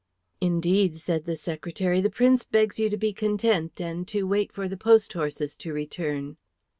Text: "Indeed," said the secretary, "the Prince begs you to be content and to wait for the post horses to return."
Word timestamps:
"Indeed," 0.41 0.97
said 0.97 1.25
the 1.25 1.35
secretary, 1.35 2.01
"the 2.01 2.09
Prince 2.09 2.43
begs 2.43 2.79
you 2.79 2.89
to 2.89 2.97
be 2.97 3.13
content 3.13 3.79
and 3.79 4.07
to 4.07 4.23
wait 4.23 4.51
for 4.51 4.67
the 4.67 4.75
post 4.75 5.13
horses 5.13 5.55
to 5.57 5.71
return." 5.73 6.37